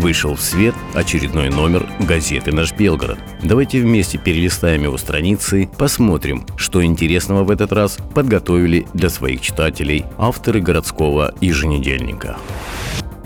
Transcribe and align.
вышел 0.00 0.34
в 0.34 0.40
свет 0.40 0.74
очередной 0.94 1.50
номер 1.50 1.86
газеты 2.00 2.52
«Наш 2.52 2.72
Белгород». 2.72 3.18
Давайте 3.42 3.80
вместе 3.80 4.18
перелистаем 4.18 4.84
его 4.84 4.96
страницы, 4.96 5.68
посмотрим, 5.78 6.46
что 6.56 6.82
интересного 6.82 7.44
в 7.44 7.50
этот 7.50 7.72
раз 7.72 7.98
подготовили 8.14 8.86
для 8.94 9.10
своих 9.10 9.42
читателей 9.42 10.06
авторы 10.18 10.60
городского 10.60 11.34
еженедельника. 11.40 12.38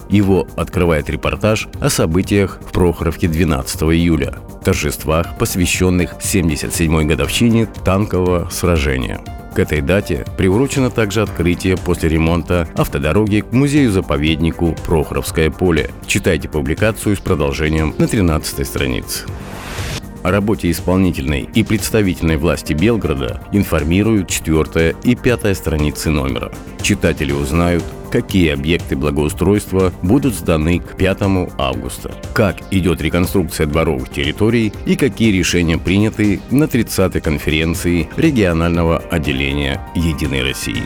Его 0.09 0.47
открывает 0.57 1.09
репортаж 1.09 1.69
о 1.81 1.89
событиях 1.89 2.61
в 2.67 2.73
Прохоровке 2.73 3.29
12 3.29 3.83
июля, 3.83 4.35
торжествах, 4.65 5.39
посвященных 5.39 6.15
77-й 6.21 7.05
годовщине 7.05 7.67
танкового 7.85 8.49
сражения. 8.51 9.21
К 9.55 9.61
этой 9.61 9.83
дате 9.83 10.25
приурочено 10.37 10.91
также 10.91 11.23
открытие 11.23 11.77
после 11.77 12.09
ремонта 12.09 12.67
автодороги 12.75 13.41
к 13.49 13.53
музею-заповеднику 13.53 14.75
Прохоровское 14.85 15.49
поле. 15.49 15.91
Читайте 16.09 16.49
публикацию 16.49 17.15
с 17.15 17.21
продолжением 17.21 17.95
на 17.97 18.09
13 18.09 18.67
странице. 18.67 19.27
О 20.25 20.33
работе 20.33 20.73
исполнительной 20.73 21.49
и 21.55 21.63
представительной 21.63 22.37
власти 22.37 22.73
Белгорода 22.73 23.43
информируют 23.53 24.29
четвертая 24.29 24.97
и 25.05 25.15
пятая 25.15 25.55
страницы 25.55 26.11
номера. 26.11 26.51
Читатели 26.83 27.31
узнают, 27.31 27.85
какие 28.15 28.53
объекты 28.53 28.95
благоустройства 28.95 29.93
будут 30.03 30.37
сданы 30.37 30.79
к 30.79 30.97
5 30.97 31.19
августа, 31.59 32.13
как 32.33 32.59
идет 32.71 33.03
реконструкция 33.03 33.67
дворовых 33.67 34.09
территорий 34.09 34.73
и 34.87 34.95
какие 34.95 35.37
решения 35.37 35.79
приняты 35.79 36.41
на 36.53 36.65
30-й 36.65 37.21
конференции 37.21 38.09
регионального 38.17 38.99
отделения 38.99 39.81
«Единой 39.97 40.45
России». 40.45 40.85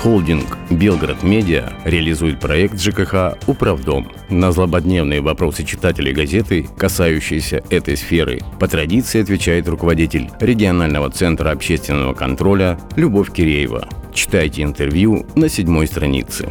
Холдинг 0.00 0.56
«Белгород 0.70 1.24
Медиа» 1.24 1.72
реализует 1.84 2.38
проект 2.38 2.80
ЖКХ 2.80 3.36
«Управдом». 3.48 4.06
На 4.28 4.52
злободневные 4.52 5.20
вопросы 5.20 5.64
читателей 5.64 6.12
газеты, 6.12 6.68
касающиеся 6.78 7.64
этой 7.70 7.96
сферы, 7.96 8.38
по 8.60 8.68
традиции 8.68 9.20
отвечает 9.20 9.66
руководитель 9.66 10.30
регионального 10.38 11.10
центра 11.10 11.50
общественного 11.50 12.14
контроля 12.14 12.78
Любовь 12.94 13.32
Киреева. 13.32 13.88
Читайте 14.12 14.62
интервью 14.62 15.26
на 15.36 15.48
седьмой 15.48 15.86
странице. 15.86 16.50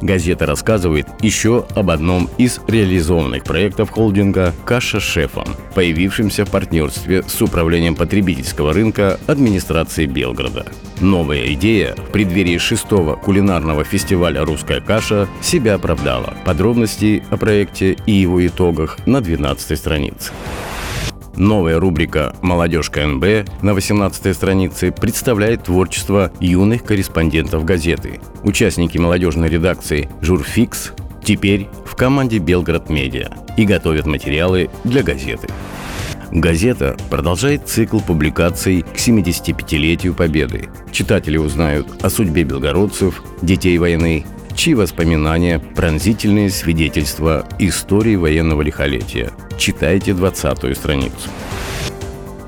Газета 0.00 0.46
рассказывает 0.46 1.08
еще 1.20 1.66
об 1.74 1.90
одном 1.90 2.30
из 2.38 2.60
реализованных 2.68 3.42
проектов 3.42 3.90
холдинга 3.90 4.54
«Каша 4.64 5.00
шефом», 5.00 5.48
появившемся 5.74 6.44
в 6.44 6.50
партнерстве 6.50 7.24
с 7.24 7.42
Управлением 7.42 7.96
потребительского 7.96 8.72
рынка 8.72 9.18
администрации 9.26 10.06
Белгорода. 10.06 10.66
Новая 11.00 11.52
идея 11.54 11.94
в 11.94 12.10
преддверии 12.10 12.58
шестого 12.58 13.16
кулинарного 13.16 13.82
фестиваля 13.82 14.44
«Русская 14.44 14.80
каша» 14.80 15.28
себя 15.40 15.74
оправдала. 15.74 16.34
Подробности 16.44 17.24
о 17.30 17.36
проекте 17.36 17.96
и 18.06 18.12
его 18.12 18.46
итогах 18.46 18.98
на 19.06 19.20
12 19.20 19.76
странице. 19.76 20.32
Новая 21.38 21.78
рубрика 21.78 22.34
«Молодежь 22.42 22.90
КНБ» 22.90 23.48
на 23.62 23.72
18 23.72 24.34
странице 24.34 24.90
представляет 24.90 25.62
творчество 25.62 26.32
юных 26.40 26.82
корреспондентов 26.82 27.64
газеты. 27.64 28.20
Участники 28.42 28.98
молодежной 28.98 29.48
редакции 29.48 30.08
«Журфикс» 30.20 30.94
теперь 31.22 31.68
в 31.86 31.94
команде 31.94 32.38
«Белгород 32.38 32.90
Медиа» 32.90 33.30
и 33.56 33.64
готовят 33.64 34.04
материалы 34.06 34.68
для 34.82 35.04
газеты. 35.04 35.46
Газета 36.32 36.96
продолжает 37.08 37.68
цикл 37.68 38.00
публикаций 38.00 38.82
к 38.82 38.96
75-летию 38.96 40.14
Победы. 40.14 40.68
Читатели 40.90 41.36
узнают 41.36 41.86
о 42.02 42.10
судьбе 42.10 42.42
белгородцев, 42.42 43.22
детей 43.42 43.78
войны, 43.78 44.26
чьи 44.58 44.74
воспоминания– 44.74 45.60
пронзительные 45.76 46.50
свидетельства 46.50 47.46
истории 47.60 48.16
военного 48.16 48.60
лихолетия. 48.60 49.30
Читайте 49.56 50.10
20-ю 50.10 50.74
страницу. 50.74 51.30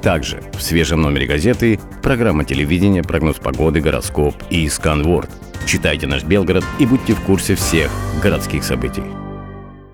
Также 0.02 0.42
в 0.52 0.60
свежем 0.60 1.02
номере 1.02 1.26
газеты 1.26 1.78
программа 2.02 2.44
телевидения, 2.44 3.04
прогноз 3.04 3.36
погоды, 3.36 3.80
гороскоп 3.80 4.34
и 4.50 4.68
сканворд. 4.68 5.30
Читайте 5.66 6.08
наш 6.08 6.24
Белгород 6.24 6.64
и 6.80 6.86
будьте 6.86 7.14
в 7.14 7.20
курсе 7.20 7.54
всех 7.54 7.92
городских 8.20 8.64
событий. 8.64 9.04